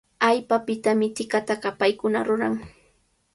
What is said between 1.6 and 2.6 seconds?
paykuna ruran.